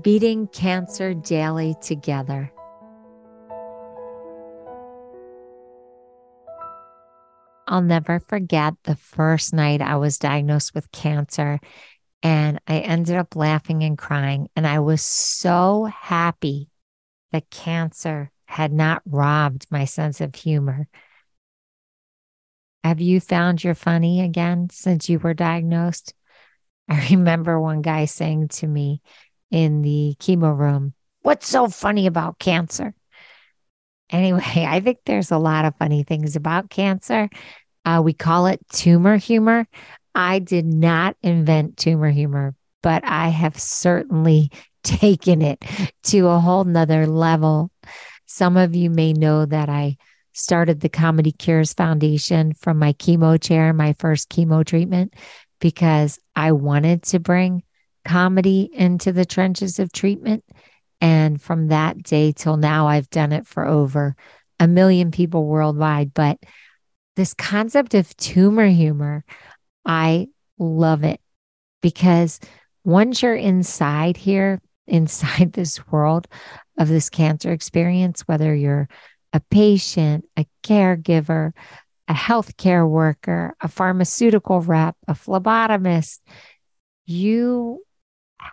beating 0.00 0.46
cancer 0.48 1.14
daily 1.14 1.74
together. 1.80 2.52
I'll 7.66 7.82
never 7.82 8.18
forget 8.20 8.74
the 8.82 8.96
first 8.96 9.54
night 9.54 9.80
I 9.80 9.96
was 9.96 10.18
diagnosed 10.18 10.74
with 10.74 10.90
cancer 10.90 11.60
and 12.22 12.60
I 12.66 12.80
ended 12.80 13.16
up 13.16 13.36
laughing 13.36 13.84
and 13.84 13.96
crying. 13.96 14.48
And 14.56 14.66
I 14.66 14.80
was 14.80 15.02
so 15.02 15.84
happy 15.84 16.68
that 17.32 17.50
cancer 17.50 18.30
had 18.46 18.72
not 18.72 19.02
robbed 19.06 19.66
my 19.70 19.84
sense 19.84 20.20
of 20.20 20.34
humor. 20.34 20.88
Have 22.82 23.00
you 23.00 23.20
found 23.20 23.62
your 23.62 23.74
funny 23.74 24.20
again 24.22 24.68
since 24.70 25.08
you 25.08 25.18
were 25.18 25.34
diagnosed? 25.34 26.14
I 26.88 27.08
remember 27.10 27.60
one 27.60 27.82
guy 27.82 28.06
saying 28.06 28.48
to 28.48 28.66
me, 28.66 29.00
in 29.50 29.82
the 29.82 30.16
chemo 30.18 30.56
room. 30.56 30.94
What's 31.22 31.48
so 31.48 31.68
funny 31.68 32.06
about 32.06 32.38
cancer? 32.38 32.94
Anyway, 34.10 34.42
I 34.68 34.80
think 34.80 34.98
there's 35.04 35.30
a 35.30 35.38
lot 35.38 35.64
of 35.64 35.76
funny 35.76 36.02
things 36.02 36.36
about 36.36 36.70
cancer. 36.70 37.28
Uh, 37.84 38.00
we 38.04 38.12
call 38.12 38.46
it 38.46 38.60
tumor 38.72 39.16
humor. 39.16 39.66
I 40.14 40.38
did 40.38 40.66
not 40.66 41.16
invent 41.22 41.76
tumor 41.76 42.10
humor, 42.10 42.54
but 42.82 43.04
I 43.04 43.28
have 43.28 43.58
certainly 43.58 44.50
taken 44.82 45.42
it 45.42 45.62
to 46.04 46.28
a 46.28 46.40
whole 46.40 46.64
nother 46.64 47.06
level. 47.06 47.70
Some 48.26 48.56
of 48.56 48.74
you 48.74 48.90
may 48.90 49.12
know 49.12 49.44
that 49.44 49.68
I 49.68 49.96
started 50.32 50.80
the 50.80 50.88
Comedy 50.88 51.32
Cures 51.32 51.74
Foundation 51.74 52.54
from 52.54 52.78
my 52.78 52.92
chemo 52.94 53.40
chair, 53.40 53.72
my 53.72 53.94
first 53.98 54.30
chemo 54.30 54.64
treatment, 54.64 55.14
because 55.60 56.18
I 56.34 56.52
wanted 56.52 57.02
to 57.04 57.18
bring 57.18 57.62
comedy 58.10 58.68
into 58.72 59.12
the 59.12 59.24
trenches 59.24 59.78
of 59.78 59.92
treatment. 59.92 60.44
And 61.00 61.40
from 61.40 61.68
that 61.68 62.02
day 62.02 62.32
till 62.32 62.56
now, 62.56 62.88
I've 62.88 63.08
done 63.08 63.30
it 63.32 63.46
for 63.46 63.64
over 63.64 64.16
a 64.58 64.66
million 64.66 65.12
people 65.12 65.46
worldwide. 65.46 66.12
But 66.12 66.38
this 67.14 67.34
concept 67.34 67.94
of 67.94 68.16
tumor 68.16 68.66
humor, 68.66 69.24
I 69.86 70.26
love 70.58 71.04
it 71.04 71.20
because 71.82 72.40
once 72.82 73.22
you're 73.22 73.36
inside 73.36 74.16
here, 74.16 74.60
inside 74.88 75.52
this 75.52 75.86
world 75.86 76.26
of 76.76 76.88
this 76.88 77.10
cancer 77.10 77.52
experience, 77.52 78.22
whether 78.22 78.52
you're 78.52 78.88
a 79.32 79.38
patient, 79.52 80.24
a 80.36 80.44
caregiver, 80.64 81.52
a 82.08 82.12
healthcare 82.12 82.88
worker, 82.88 83.54
a 83.60 83.68
pharmaceutical 83.68 84.60
rep, 84.62 84.96
a 85.06 85.12
phlebotomist, 85.12 86.18
you 87.06 87.84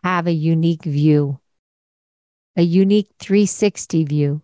have 0.04 0.28
a 0.28 0.34
unique 0.34 0.84
view, 0.84 1.40
a 2.56 2.62
unique 2.62 3.10
360 3.20 4.04
view 4.06 4.42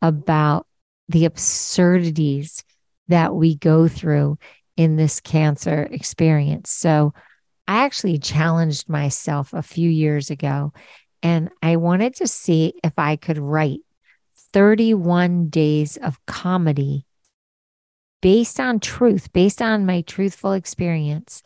about 0.00 0.66
the 1.08 1.24
absurdities 1.24 2.64
that 3.08 3.34
we 3.34 3.56
go 3.56 3.88
through 3.88 4.38
in 4.76 4.96
this 4.96 5.20
cancer 5.20 5.88
experience. 5.90 6.70
So 6.70 7.12
I 7.66 7.84
actually 7.84 8.18
challenged 8.18 8.88
myself 8.88 9.52
a 9.52 9.62
few 9.62 9.90
years 9.90 10.30
ago 10.30 10.72
and 11.22 11.50
I 11.62 11.76
wanted 11.76 12.14
to 12.16 12.26
see 12.26 12.74
if 12.84 12.92
I 12.96 13.16
could 13.16 13.38
write 13.38 13.80
31 14.52 15.48
days 15.48 15.96
of 15.96 16.24
comedy 16.26 17.04
based 18.22 18.60
on 18.60 18.80
truth, 18.80 19.32
based 19.32 19.60
on 19.60 19.86
my 19.86 20.02
truthful 20.02 20.52
experience 20.52 21.42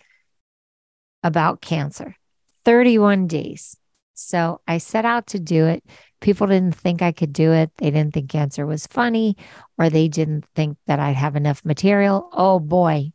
about 1.22 1.60
cancer. 1.60 2.16
31 2.64 3.26
days. 3.26 3.76
So 4.14 4.60
I 4.68 4.78
set 4.78 5.04
out 5.04 5.28
to 5.28 5.38
do 5.38 5.66
it. 5.66 5.84
People 6.20 6.46
didn't 6.46 6.76
think 6.76 7.02
I 7.02 7.12
could 7.12 7.32
do 7.32 7.52
it. 7.52 7.70
They 7.78 7.90
didn't 7.90 8.14
think 8.14 8.30
cancer 8.30 8.64
was 8.66 8.86
funny, 8.86 9.36
or 9.78 9.90
they 9.90 10.08
didn't 10.08 10.44
think 10.54 10.78
that 10.86 11.00
I'd 11.00 11.16
have 11.16 11.34
enough 11.34 11.64
material. 11.64 12.28
Oh 12.32 12.60
boy, 12.60 13.12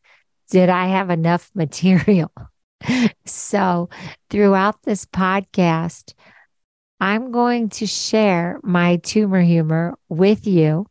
did 0.49 0.69
I 0.69 0.87
have 0.87 1.09
enough 1.09 1.49
material. 1.55 2.31
so 3.25 3.89
throughout 4.29 4.83
this 4.83 5.05
podcast, 5.05 6.13
I'm 6.99 7.31
going 7.31 7.69
to 7.69 7.85
share 7.85 8.59
my 8.63 8.97
tumor 8.97 9.41
humor 9.41 9.97
with 10.09 10.47
you. 10.47 10.87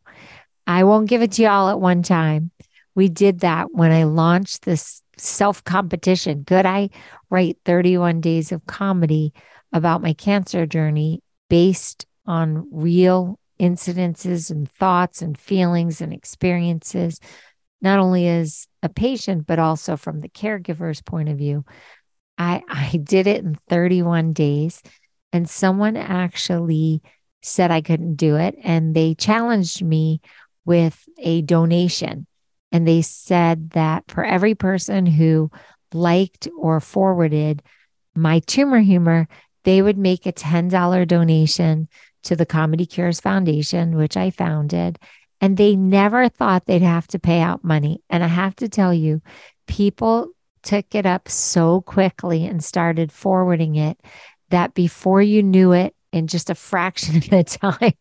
I 0.66 0.84
won't 0.84 1.08
give 1.08 1.22
it 1.22 1.32
to 1.32 1.42
you 1.42 1.48
all 1.48 1.68
at 1.68 1.80
one 1.80 2.02
time. 2.02 2.50
We 2.94 3.08
did 3.08 3.40
that 3.40 3.72
when 3.72 3.92
I 3.92 4.04
launched 4.04 4.62
this 4.62 5.02
self 5.16 5.64
competition. 5.64 6.44
Could 6.44 6.66
I 6.66 6.90
write 7.30 7.58
31 7.64 8.20
days 8.20 8.52
of 8.52 8.66
comedy 8.66 9.32
about 9.72 10.02
my 10.02 10.12
cancer 10.12 10.66
journey 10.66 11.22
based 11.48 12.06
on 12.26 12.68
real 12.70 13.38
incidences 13.60 14.50
and 14.50 14.70
thoughts 14.70 15.22
and 15.22 15.38
feelings 15.38 16.00
and 16.00 16.12
experiences, 16.12 17.20
not 17.80 17.98
only 17.98 18.28
as 18.28 18.66
a 18.82 18.88
patient, 18.88 19.46
but 19.46 19.58
also 19.58 19.96
from 19.96 20.20
the 20.20 20.28
caregiver's 20.28 21.00
point 21.00 21.28
of 21.28 21.38
view? 21.38 21.64
I, 22.38 22.62
I 22.68 22.98
did 22.98 23.26
it 23.26 23.44
in 23.44 23.56
31 23.68 24.32
days, 24.34 24.82
and 25.32 25.48
someone 25.48 25.96
actually 25.96 27.02
said 27.42 27.70
I 27.70 27.80
couldn't 27.80 28.16
do 28.16 28.36
it. 28.36 28.56
And 28.62 28.94
they 28.94 29.14
challenged 29.14 29.82
me 29.82 30.20
with 30.64 31.04
a 31.18 31.42
donation. 31.42 32.26
And 32.72 32.86
they 32.86 33.02
said 33.02 33.70
that 33.70 34.04
for 34.08 34.24
every 34.24 34.54
person 34.54 35.06
who 35.06 35.50
liked 35.92 36.48
or 36.58 36.80
forwarded 36.80 37.62
my 38.14 38.40
tumor 38.40 38.80
humor, 38.80 39.28
they 39.64 39.82
would 39.82 39.98
make 39.98 40.26
a 40.26 40.32
$10 40.32 41.08
donation 41.08 41.88
to 42.24 42.36
the 42.36 42.46
Comedy 42.46 42.86
Cures 42.86 43.20
Foundation, 43.20 43.96
which 43.96 44.16
I 44.16 44.30
founded. 44.30 44.98
And 45.40 45.56
they 45.56 45.76
never 45.76 46.28
thought 46.28 46.66
they'd 46.66 46.82
have 46.82 47.06
to 47.08 47.18
pay 47.18 47.40
out 47.40 47.62
money. 47.62 48.02
And 48.08 48.24
I 48.24 48.28
have 48.28 48.56
to 48.56 48.68
tell 48.68 48.92
you, 48.92 49.22
people 49.66 50.28
took 50.62 50.94
it 50.94 51.06
up 51.06 51.28
so 51.28 51.82
quickly 51.82 52.46
and 52.46 52.64
started 52.64 53.12
forwarding 53.12 53.76
it 53.76 53.98
that 54.50 54.74
before 54.74 55.22
you 55.22 55.42
knew 55.42 55.72
it, 55.72 55.94
in 56.12 56.26
just 56.26 56.50
a 56.50 56.54
fraction 56.70 57.16
of 57.16 57.28
the 57.28 57.44
time, 57.44 57.92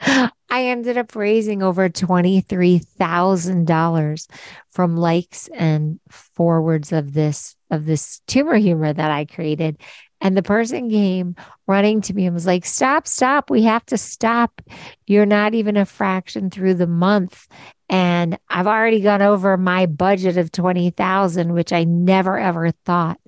I 0.50 0.64
ended 0.64 0.98
up 0.98 1.14
raising 1.14 1.62
over 1.62 1.88
$23,000 1.88 4.26
from 4.70 4.96
likes 4.96 5.46
and 5.48 6.00
forwards 6.08 6.90
of 6.92 7.12
this 7.12 7.54
of 7.70 7.86
this 7.86 8.20
tumor 8.26 8.56
humor 8.56 8.92
that 8.92 9.12
I 9.12 9.26
created. 9.26 9.80
And 10.20 10.36
the 10.36 10.42
person 10.42 10.90
came 10.90 11.36
running 11.66 12.00
to 12.02 12.12
me 12.12 12.26
and 12.26 12.34
was 12.34 12.46
like, 12.46 12.66
Stop, 12.66 13.06
stop. 13.06 13.48
We 13.48 13.62
have 13.62 13.86
to 13.86 13.96
stop. 13.96 14.60
You're 15.06 15.24
not 15.26 15.54
even 15.54 15.76
a 15.76 15.86
fraction 15.86 16.50
through 16.50 16.74
the 16.74 16.88
month. 16.88 17.46
And 17.88 18.36
I've 18.48 18.66
already 18.66 19.00
gone 19.00 19.22
over 19.22 19.56
my 19.56 19.86
budget 19.86 20.36
of 20.36 20.50
20,000, 20.52 21.52
which 21.52 21.72
I 21.72 21.84
never 21.84 22.38
ever 22.38 22.72
thought 22.84 23.20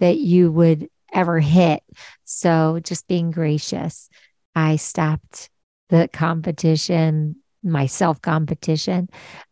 that 0.00 0.18
you 0.18 0.50
would 0.50 0.88
ever 1.12 1.38
hit. 1.38 1.82
So 2.24 2.80
just 2.82 3.06
being 3.06 3.30
gracious, 3.30 4.08
I 4.54 4.76
stopped 4.76 5.50
the 5.92 6.08
competition, 6.08 7.36
my 7.62 7.84
self 7.84 8.22
competition 8.22 9.10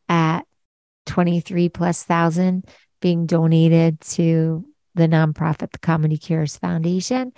at 0.08 0.40
23 1.04 1.68
plus 1.68 2.02
thousand 2.02 2.64
being 3.02 3.26
donated 3.26 4.00
to 4.00 4.64
the 4.94 5.06
nonprofit, 5.06 5.70
the 5.70 5.78
Comedy 5.78 6.16
Cures 6.16 6.56
Foundation. 6.56 7.32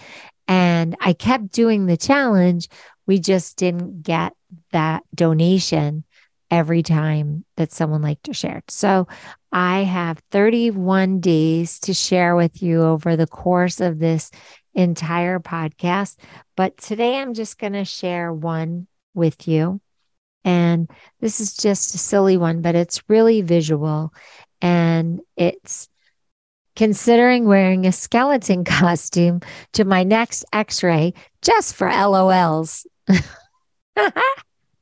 And 0.47 0.97
I 1.01 1.15
kept 1.15 1.51
doing 1.51 1.87
the 1.87 1.97
challenge. 1.97 2.69
We 3.09 3.19
just 3.19 3.57
didn't 3.57 4.03
get 4.03 4.35
that 4.71 5.03
donation 5.13 6.05
every 6.49 6.85
time 6.85 7.45
that 7.57 7.73
someone 7.73 8.03
liked 8.03 8.29
or 8.29 8.35
shared. 8.35 8.71
So 8.71 9.09
I 9.51 9.81
have 9.81 10.23
31 10.31 11.19
days 11.19 11.81
to 11.81 11.93
share 11.93 12.37
with 12.37 12.63
you 12.63 12.83
over 12.83 13.17
the 13.17 13.27
course 13.27 13.81
of 13.81 13.99
this 13.99 14.31
entire 14.75 15.41
podcast. 15.41 16.19
But 16.57 16.77
today 16.77 17.17
I'm 17.17 17.35
just 17.35 17.59
going 17.59 17.73
to 17.73 17.85
share 17.85 18.33
one 18.33 18.87
with 19.15 19.49
you. 19.49 19.81
And 20.45 20.91
this 21.21 21.41
is 21.41 21.57
just 21.57 21.95
a 21.95 21.99
silly 21.99 22.37
one, 22.37 22.63
but 22.63 22.75
it's 22.75 23.09
really 23.09 23.43
visual. 23.43 24.13
And 24.61 25.21
it's 25.37 25.89
considering 26.75 27.45
wearing 27.45 27.87
a 27.87 27.93
skeleton 27.93 28.65
costume 28.79 29.41
to 29.73 29.85
my 29.85 30.03
next 30.03 30.45
x 30.53 30.83
ray 30.83 31.15
just 31.43 31.75
for 31.75 31.89
LOLs. 31.89 32.87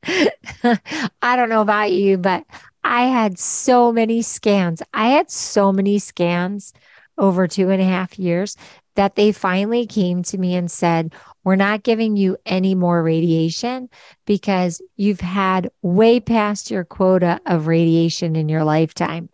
I 0.03 1.37
don't 1.37 1.49
know 1.49 1.61
about 1.61 1.93
you, 1.93 2.17
but 2.17 2.45
I 2.83 3.05
had 3.05 3.39
so 3.39 3.93
many 3.93 4.23
scans. 4.23 4.83
I 4.95 5.09
had 5.09 5.31
so 5.31 5.73
many 5.73 5.99
scans 5.99 6.73
over 7.19 7.47
two 7.47 7.69
and 7.69 7.83
a 7.83 7.85
half 7.85 8.19
years 8.19 8.57
that 8.97 9.15
they 9.15 9.33
finally 9.33 9.87
came 9.87 10.23
to 10.23 10.39
me 10.39 10.55
and 10.55 10.71
said, 10.71 11.15
We're 11.45 11.57
not 11.57 11.83
giving 11.83 12.17
you 12.17 12.37
any 12.45 12.75
more 12.75 13.03
radiation 13.03 13.89
because 14.27 14.83
you've 14.97 15.21
had 15.21 15.71
way 15.83 16.21
past 16.21 16.71
your 16.71 16.85
quota 16.85 17.41
of 17.47 17.67
radiation 17.67 18.37
in 18.37 18.49
your 18.49 18.65
lifetime. 18.65 19.31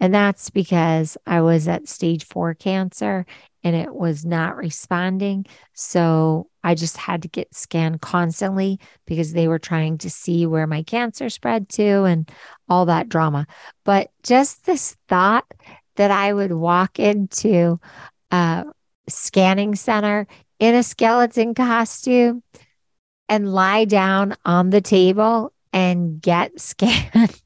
And 0.00 0.14
that's 0.14 0.50
because 0.50 1.16
I 1.26 1.40
was 1.40 1.66
at 1.66 1.88
stage 1.88 2.24
four 2.24 2.54
cancer 2.54 3.26
and 3.64 3.74
it 3.74 3.92
was 3.92 4.24
not 4.24 4.56
responding. 4.56 5.46
So 5.74 6.48
I 6.62 6.76
just 6.76 6.96
had 6.96 7.22
to 7.22 7.28
get 7.28 7.54
scanned 7.54 8.00
constantly 8.00 8.78
because 9.06 9.32
they 9.32 9.48
were 9.48 9.58
trying 9.58 9.98
to 9.98 10.10
see 10.10 10.46
where 10.46 10.66
my 10.66 10.84
cancer 10.84 11.28
spread 11.28 11.68
to 11.70 12.04
and 12.04 12.30
all 12.68 12.86
that 12.86 13.08
drama. 13.08 13.46
But 13.84 14.10
just 14.22 14.64
this 14.64 14.96
thought 15.08 15.46
that 15.96 16.12
I 16.12 16.32
would 16.32 16.52
walk 16.52 17.00
into 17.00 17.80
a 18.30 18.64
scanning 19.08 19.74
center 19.74 20.28
in 20.58 20.74
a 20.74 20.82
skeleton 20.82 21.54
costume 21.54 22.42
and 23.28 23.52
lie 23.52 23.84
down 23.84 24.36
on 24.44 24.70
the 24.70 24.80
table 24.80 25.52
and 25.72 26.20
get 26.20 26.58
scanned 26.60 27.40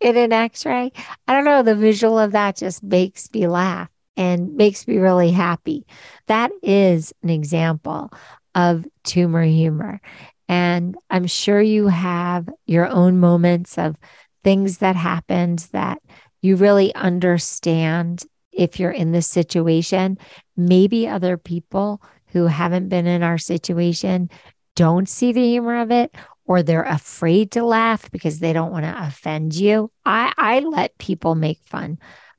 in 0.00 0.16
an 0.16 0.32
x 0.32 0.66
ray. 0.66 0.92
I 1.26 1.32
don't 1.32 1.44
know. 1.44 1.62
The 1.62 1.74
visual 1.74 2.18
of 2.18 2.32
that 2.32 2.56
just 2.56 2.82
makes 2.82 3.32
me 3.32 3.46
laugh 3.46 3.88
and 4.16 4.54
makes 4.56 4.86
me 4.86 4.98
really 4.98 5.30
happy. 5.30 5.86
That 6.26 6.50
is 6.62 7.12
an 7.22 7.30
example 7.30 8.10
of 8.54 8.86
tumor 9.04 9.44
humor. 9.44 10.00
And 10.48 10.96
I'm 11.08 11.26
sure 11.26 11.60
you 11.60 11.88
have 11.88 12.48
your 12.66 12.86
own 12.86 13.18
moments 13.18 13.78
of 13.78 13.96
things 14.44 14.78
that 14.78 14.96
happened 14.96 15.66
that 15.72 16.02
you 16.42 16.56
really 16.56 16.94
understand 16.94 18.24
if 18.52 18.78
you're 18.78 18.90
in 18.90 19.12
this 19.12 19.26
situation. 19.26 20.18
Maybe 20.56 21.08
other 21.08 21.36
people 21.36 22.02
who 22.28 22.46
haven't 22.46 22.88
been 22.88 23.06
in 23.06 23.22
our 23.22 23.38
situation 23.38 24.30
don't 24.74 25.08
see 25.08 25.32
the 25.32 25.46
humor 25.46 25.80
of 25.80 25.90
it 25.90 26.14
or 26.44 26.62
they're 26.62 26.82
afraid 26.82 27.52
to 27.52 27.64
laugh 27.64 28.10
because 28.10 28.38
they 28.38 28.52
don't 28.52 28.72
want 28.72 28.84
to 28.84 29.06
offend 29.06 29.54
you. 29.54 29.90
I, 30.04 30.32
I 30.36 30.60
let 30.60 30.98
people 30.98 31.34
make 31.34 31.60
fun 31.64 31.98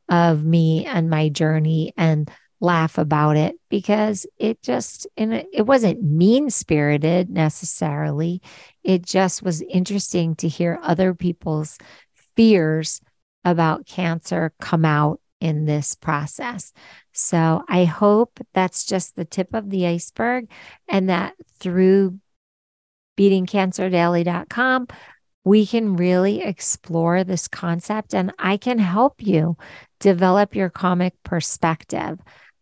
of 0.09 0.43
me 0.43 0.85
and 0.85 1.09
my 1.09 1.29
journey 1.29 1.93
and 1.97 2.29
laugh 2.59 2.97
about 2.97 3.35
it 3.35 3.55
because 3.69 4.25
it 4.37 4.61
just 4.61 5.05
and 5.17 5.33
it 5.33 5.65
wasn't 5.65 6.01
mean 6.01 6.49
spirited 6.49 7.29
necessarily 7.29 8.41
it 8.85 9.05
just 9.05 9.43
was 9.43 9.61
interesting 9.63 10.33
to 10.33 10.47
hear 10.47 10.79
other 10.81 11.13
people's 11.13 11.77
fears 12.37 13.01
about 13.43 13.85
cancer 13.85 14.53
come 14.61 14.85
out 14.85 15.19
in 15.43 15.65
this 15.65 15.93
process 15.93 16.71
so 17.11 17.63
i 17.67 17.83
hope 17.83 18.39
that's 18.53 18.85
just 18.85 19.15
the 19.15 19.25
tip 19.25 19.53
of 19.53 19.69
the 19.69 19.85
iceberg 19.85 20.49
and 20.87 21.09
that 21.09 21.33
through 21.59 22.17
beatingcancerdaily.com 23.17 24.87
we 25.43 25.65
can 25.65 25.95
really 25.95 26.41
explore 26.41 27.23
this 27.23 27.47
concept 27.47 28.15
and 28.15 28.33
I 28.39 28.57
can 28.57 28.79
help 28.79 29.21
you 29.21 29.57
develop 29.99 30.55
your 30.55 30.69
comic 30.69 31.13
perspective. 31.23 32.19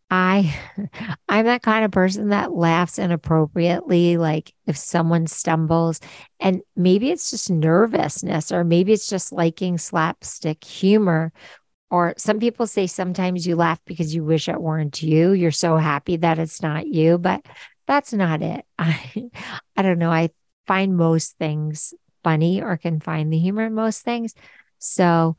I 0.09 0.53
I'm 1.29 1.45
that 1.45 1.61
kind 1.61 1.85
of 1.85 1.91
person 1.91 2.29
that 2.29 2.51
laughs 2.51 2.97
inappropriately 2.99 4.17
like 4.17 4.53
if 4.65 4.77
someone 4.77 5.27
stumbles 5.27 5.99
and 6.39 6.61
maybe 6.75 7.11
it's 7.11 7.31
just 7.31 7.49
nervousness 7.51 8.51
or 8.51 8.63
maybe 8.63 8.93
it's 8.93 9.07
just 9.07 9.31
liking 9.31 9.77
slapstick 9.77 10.63
humor 10.63 11.31
or 11.91 12.15
some 12.17 12.39
people 12.39 12.65
say 12.65 12.87
sometimes 12.87 13.45
you 13.45 13.55
laugh 13.55 13.79
because 13.85 14.15
you 14.15 14.23
wish 14.23 14.49
it 14.49 14.59
weren't 14.59 15.03
you 15.03 15.33
you're 15.33 15.51
so 15.51 15.77
happy 15.77 16.17
that 16.17 16.39
it's 16.39 16.61
not 16.61 16.87
you 16.87 17.19
but 17.19 17.45
that's 17.85 18.13
not 18.13 18.41
it 18.41 18.65
I 18.79 19.29
I 19.77 19.81
don't 19.83 19.99
know 19.99 20.11
I 20.11 20.29
find 20.67 20.97
most 20.97 21.37
things 21.37 21.93
funny 22.23 22.61
or 22.61 22.77
can 22.77 22.99
find 22.99 23.31
the 23.31 23.37
humor 23.37 23.65
in 23.65 23.73
most 23.73 24.03
things. 24.03 24.33
So, 24.79 25.35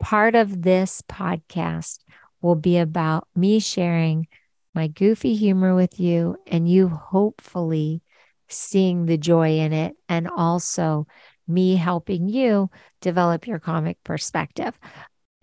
part 0.00 0.34
of 0.34 0.62
this 0.62 1.02
podcast 1.02 2.00
will 2.40 2.56
be 2.56 2.78
about 2.78 3.26
me 3.34 3.58
sharing 3.58 4.26
my 4.74 4.88
goofy 4.88 5.34
humor 5.34 5.74
with 5.74 5.98
you 6.00 6.36
and 6.46 6.68
you 6.68 6.88
hopefully 6.88 8.02
seeing 8.48 9.06
the 9.06 9.16
joy 9.16 9.58
in 9.58 9.72
it 9.72 9.96
and 10.08 10.28
also 10.28 11.06
me 11.46 11.76
helping 11.76 12.28
you 12.28 12.70
develop 13.00 13.46
your 13.46 13.58
comic 13.58 14.02
perspective. 14.04 14.78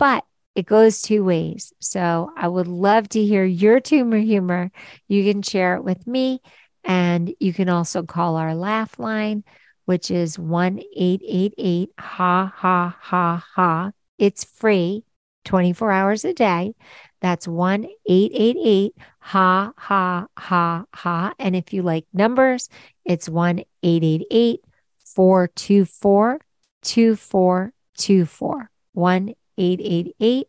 But 0.02 0.26
it 0.56 0.66
goes 0.66 1.04
two 1.04 1.24
ways. 1.24 1.74
So 1.80 2.32
I 2.36 2.48
would 2.48 2.68
love 2.68 3.08
to 3.10 3.24
hear 3.24 3.46
your 3.46 3.80
tumor 3.80 4.18
humor. 4.18 4.72
You 5.08 5.32
can 5.32 5.44
share 5.44 5.76
it 5.76 5.84
with 5.84 6.08
me 6.08 6.42
and 6.84 7.32
you 7.40 7.54
can 7.54 7.70
also 7.70 8.02
call 8.02 8.36
our 8.36 8.56
laugh 8.56 8.98
line 8.98 9.44
which 9.86 10.10
is 10.10 10.40
1 10.40 10.80
888 10.80 11.90
ha 12.00 12.52
ha 12.56 12.98
ha 13.00 13.46
ha. 13.54 13.92
It's 14.18 14.44
free 14.44 15.04
24 15.46 15.92
hours 15.92 16.26
a 16.26 16.34
day. 16.34 16.74
That's 17.20 17.48
1 17.48 17.86
888 18.06 18.94
ha 19.20 19.74
ha 19.76 20.28
ha 20.38 20.86
ha. 20.94 21.34
And 21.38 21.56
if 21.56 21.74
you 21.74 21.84
like 21.84 22.06
numbers, 22.14 22.70
it's 23.06 23.30
1 23.30 23.60
888 23.84 24.62
424 25.06 26.40
2424. 26.84 28.72
1 28.94 29.34
888 29.62 30.48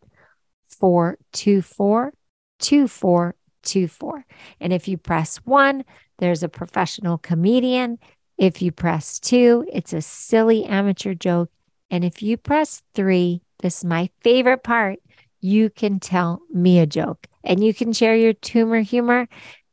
424 0.67 2.13
2424. 2.59 4.25
And 4.59 4.73
if 4.73 4.87
you 4.87 4.97
press 4.97 5.37
one, 5.37 5.83
there's 6.19 6.43
a 6.43 6.49
professional 6.49 7.17
comedian 7.17 7.99
if 8.37 8.61
you 8.61 8.71
press 8.71 9.19
two, 9.19 9.65
it's 9.71 9.93
a 9.93 10.01
silly 10.01 10.65
amateur 10.65 11.13
joke. 11.13 11.51
And 11.89 12.03
if 12.03 12.21
you 12.21 12.37
press 12.37 12.81
three, 12.93 13.41
this 13.59 13.79
is 13.79 13.85
my 13.85 14.09
favorite 14.21 14.63
part, 14.63 14.99
you 15.39 15.69
can 15.69 15.99
tell 15.99 16.41
me 16.51 16.79
a 16.79 16.87
joke 16.87 17.27
and 17.43 17.63
you 17.63 17.73
can 17.73 17.93
share 17.93 18.15
your 18.15 18.33
tumor 18.33 18.81
humor 18.81 19.27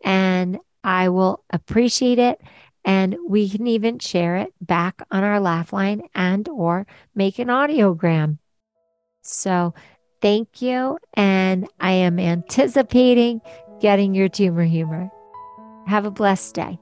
and 0.05 0.59
I 0.85 1.09
will 1.09 1.45
appreciate 1.51 2.19
it. 2.19 2.41
And 2.85 3.17
we 3.29 3.49
can 3.49 3.67
even 3.67 3.99
share 3.99 4.37
it 4.37 4.55
back 4.61 5.03
on 5.11 5.23
our 5.23 5.39
laugh 5.39 5.73
line 5.73 6.03
and 6.15 6.49
or 6.49 6.87
make 7.15 7.39
an 7.39 7.49
audiogram. 7.49 8.39
So 9.23 9.75
thank 10.21 10.63
you. 10.63 10.99
And 11.15 11.67
I 11.81 11.93
am 11.93 12.19
anticipating 12.19 13.41
getting 13.81 14.15
your 14.15 14.29
tumor 14.29 14.65
humor. 14.65 15.11
Have 15.87 16.05
a 16.05 16.11
blessed 16.11 16.55
day. 16.55 16.79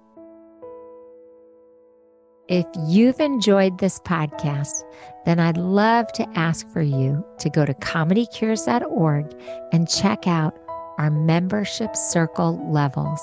If 2.49 2.64
you've 2.87 3.21
enjoyed 3.21 3.78
this 3.78 4.00
podcast, 4.00 4.83
then 5.26 5.38
I'd 5.38 5.59
love 5.59 6.11
to 6.14 6.26
ask 6.35 6.66
for 6.68 6.80
you 6.80 7.25
to 7.40 7.50
go 7.50 7.66
to 7.66 7.75
comedycures.org 7.75 9.35
and 9.73 9.88
check 9.88 10.26
out 10.26 10.59
our 10.97 11.11
membership 11.11 11.95
circle 11.95 12.59
levels. 12.73 13.21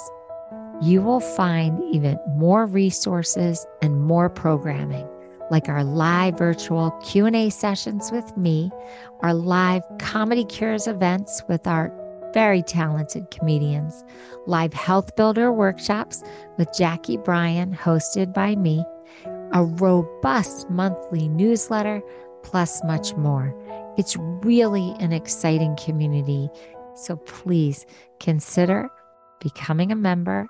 You 0.81 1.01
will 1.01 1.21
find 1.21 1.81
even 1.91 2.19
more 2.35 2.67
resources 2.67 3.65
and 3.81 3.99
more 4.01 4.29
programming 4.29 5.07
like 5.55 5.69
our 5.69 5.85
live 5.85 6.37
virtual 6.37 6.91
Q&A 7.01 7.49
sessions 7.49 8.11
with 8.11 8.35
me, 8.35 8.69
our 9.21 9.33
live 9.33 9.83
Comedy 9.99 10.43
Cures 10.43 10.85
events 10.85 11.41
with 11.47 11.65
our 11.65 11.93
very 12.33 12.61
talented 12.61 13.31
comedians, 13.31 14.03
live 14.47 14.73
health 14.73 15.15
builder 15.15 15.53
workshops 15.53 16.21
with 16.57 16.67
Jackie 16.77 17.15
Bryan 17.15 17.73
hosted 17.73 18.33
by 18.33 18.57
me, 18.57 18.83
a 19.53 19.63
robust 19.63 20.69
monthly 20.69 21.29
newsletter, 21.29 22.01
plus 22.43 22.83
much 22.83 23.15
more. 23.15 23.55
It's 23.97 24.17
really 24.19 24.93
an 24.99 25.13
exciting 25.13 25.77
community. 25.77 26.49
So 26.95 27.15
please 27.15 27.85
consider 28.19 28.89
becoming 29.39 29.93
a 29.93 29.95
member, 29.95 30.49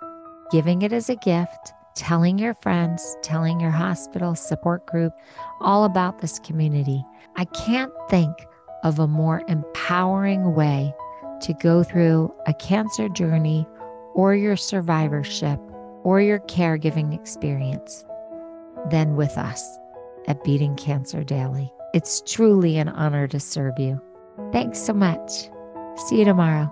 giving 0.49 0.81
it 0.81 0.91
as 0.91 1.11
a 1.11 1.15
gift, 1.17 1.73
telling 1.95 2.37
your 2.37 2.53
friends, 2.55 3.17
telling 3.23 3.59
your 3.59 3.71
hospital 3.71 4.35
support 4.35 4.85
group 4.85 5.13
all 5.61 5.85
about 5.85 6.19
this 6.19 6.39
community. 6.39 7.03
I 7.35 7.45
can't 7.45 7.91
think 8.09 8.33
of 8.83 8.99
a 8.99 9.07
more 9.07 9.41
empowering 9.47 10.53
way 10.53 10.93
to 11.41 11.53
go 11.53 11.83
through 11.83 12.33
a 12.47 12.53
cancer 12.53 13.09
journey 13.09 13.65
or 14.13 14.35
your 14.35 14.55
survivorship 14.55 15.59
or 16.03 16.21
your 16.21 16.39
caregiving 16.39 17.13
experience 17.13 18.05
than 18.89 19.15
with 19.15 19.37
us 19.37 19.79
at 20.27 20.43
Beating 20.43 20.75
Cancer 20.75 21.23
Daily. 21.23 21.71
It's 21.93 22.21
truly 22.21 22.77
an 22.77 22.89
honor 22.89 23.27
to 23.27 23.39
serve 23.39 23.79
you. 23.79 24.01
Thanks 24.51 24.79
so 24.79 24.93
much. 24.93 25.49
See 26.07 26.19
you 26.19 26.25
tomorrow. 26.25 26.71